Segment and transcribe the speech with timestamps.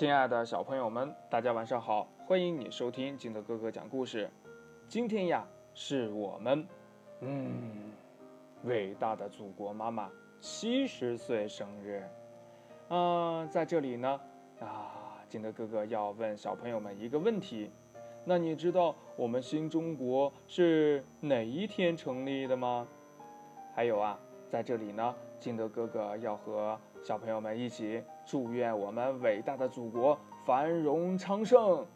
[0.00, 2.08] 亲爱的小朋友们，大家晚上好！
[2.26, 4.30] 欢迎你收听金德哥哥讲故事。
[4.88, 6.66] 今天呀，是我们，
[7.20, 7.92] 嗯，
[8.64, 10.10] 伟大的祖国妈妈
[10.40, 12.02] 七十岁生日。
[12.88, 14.18] 嗯，在这里呢，
[14.60, 17.70] 啊，金德哥哥要问小朋友们一个问题：
[18.24, 22.88] 那你知道我们新中国是哪一天成立的吗？
[23.74, 24.18] 还有啊，
[24.50, 31.86] 在这里呢，金德哥哥要和小朋友们一起祝愿我们伟大的祖国繁荣昌盛。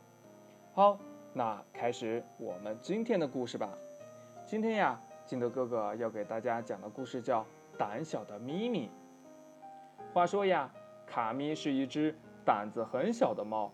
[0.72, 0.96] 好，
[1.32, 3.68] 那开始我们今天的故事吧。
[4.46, 7.40] 今天呀，金德哥哥要给大家讲的故事叫
[7.76, 8.88] 《胆小的咪咪》。
[10.14, 10.70] 话说呀，
[11.04, 12.14] 卡咪是一只
[12.44, 13.72] 胆子很小的猫，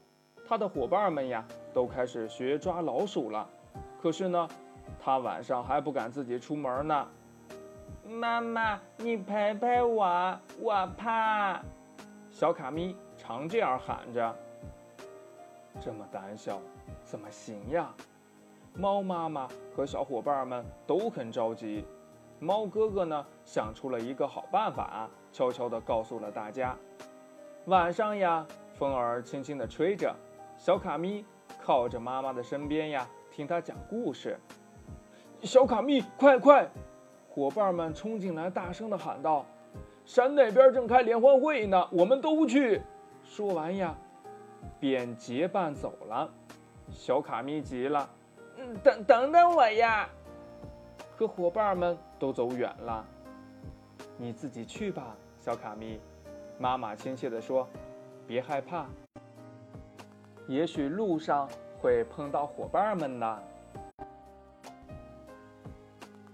[0.48, 3.46] 它的伙伴们呀都开始学抓老鼠了。
[4.00, 4.48] 可是呢，
[4.98, 7.06] 它晚上还不敢自己出门呢。
[8.08, 11.60] 妈妈，你陪陪我，我怕。
[12.30, 14.34] 小卡咪常这样喊着。
[15.80, 16.60] 这么胆小，
[17.04, 17.94] 怎么行呀？
[18.74, 21.84] 猫妈妈和小伙伴们都很着急。
[22.38, 26.76] 猫哥哥呢，想出了一个好办法，悄悄地告诉了大家。
[27.66, 30.14] 晚上呀，风儿轻轻地吹着，
[30.56, 31.24] 小卡咪
[31.62, 34.38] 靠着妈妈的身边呀，听她讲故事。
[35.42, 36.68] 小卡咪，快快！
[37.32, 39.46] 伙伴们冲进来，大声地喊道
[40.04, 42.82] ：“山那边正开联欢会呢，我们都去！”
[43.22, 43.96] 说完呀，
[44.80, 46.28] 便结伴走了。
[46.90, 48.10] 小卡咪急了
[48.58, 50.08] ：“嗯，等等等我呀！”
[51.16, 53.06] 可伙伴们都走远了。
[54.16, 56.00] 你自己去吧，小卡咪。
[56.58, 57.68] 妈妈亲切地说
[58.26, 58.86] ：“别害怕，
[60.48, 61.48] 也许路上
[61.80, 63.42] 会碰到伙伴们呢。”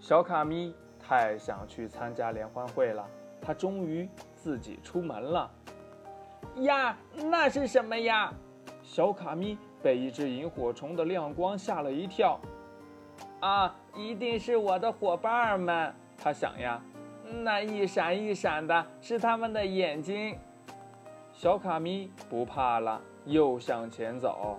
[0.01, 0.75] 小卡咪。
[1.07, 3.07] 太想去参加联欢会了，
[3.41, 5.49] 他终于自己出门了。
[6.57, 6.97] 呀，
[7.31, 8.33] 那是什么呀？
[8.83, 12.41] 小卡咪被一只萤火虫的亮光吓了一跳。
[13.39, 16.83] 啊，一定是我的伙伴们，他想呀。
[17.43, 20.37] 那一闪一闪的是他们的眼睛。
[21.33, 24.59] 小卡咪不怕了，又向前走。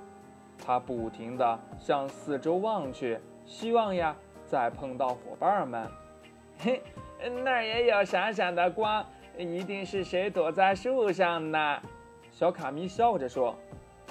[0.58, 4.16] 他不停地向四周望去，希望呀
[4.46, 5.90] 再碰到伙伴们。
[6.60, 6.82] 嘿，
[7.44, 9.06] 那儿也有闪闪的光，
[9.38, 11.82] 一定是谁躲在树上呢？
[12.32, 13.56] 小卡咪笑着说：“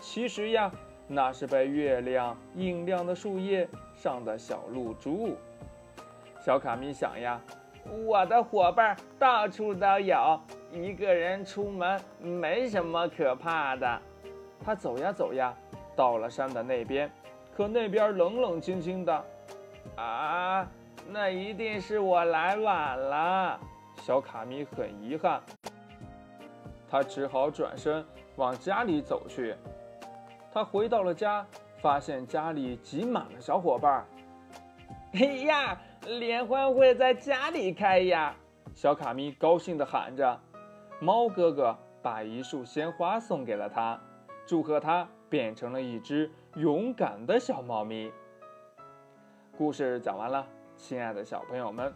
[0.01, 0.71] 其实呀，
[1.07, 5.37] 那是被月亮映亮的树叶上的小露珠。”
[6.45, 7.41] 小卡咪想呀
[8.07, 10.41] ：“我的伙伴到处都有，
[10.73, 14.03] 一个人出门没什么可怕的。”
[14.65, 15.55] 他走呀走呀，
[15.95, 17.11] 到了山的那边，
[17.57, 19.25] 可那边冷冷清清的，
[19.97, 20.69] 啊！
[21.09, 23.61] 那一定是我来晚了，
[24.03, 25.41] 小卡咪很遗憾，
[26.91, 28.05] 他只好转身
[28.37, 29.55] 往家里走去。
[30.53, 31.47] 他回到了家，
[31.79, 34.05] 发现家里挤满了小伙伴。
[35.15, 35.81] 哎呀，
[36.19, 38.35] 联欢会在家里开呀！
[38.75, 40.39] 小卡咪高兴地喊着。
[41.01, 43.99] 猫哥哥把一束鲜花送给了他，
[44.47, 48.11] 祝贺他变成了一只勇敢的小猫咪。
[49.57, 50.47] 故事讲完了。
[50.77, 51.93] 亲爱的小朋友们，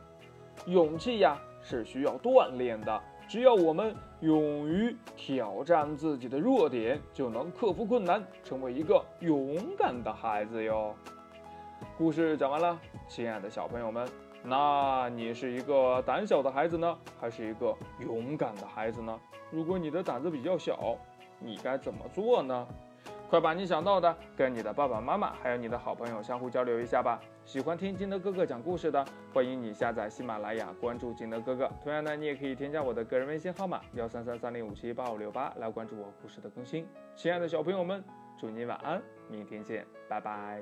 [0.67, 3.01] 勇气呀是需要锻炼的。
[3.29, 10.95] 只要我们勇于挑战自己的弱点，就能克服困难，成为一个勇敢的孩子哟。
[11.97, 12.77] 故事讲完了，
[13.07, 14.09] 亲爱的小朋友们，
[14.43, 19.17] 那你是一个胆小的孩子呢，还是一个勇敢的孩子呢？
[19.51, 20.97] 如果你的胆子比较小，
[21.39, 22.67] 你该怎么做呢？
[23.31, 27.21] 快把你想到的跟你的爸爸妈妈还有你的好朋友相互交流一下吧。
[27.45, 31.71] 喜欢听金德哥哥讲故事的，欢迎你下载喜马拉雅，关注金德哥哥。
[31.81, 36.85] 同样呢，你也可以添加我的个人微信号码幺三三三零五七八五六八来关注我故事的更新。
[37.15, 38.03] 亲爱的小朋友们，
[38.37, 40.61] 祝你晚安，明天见，拜拜。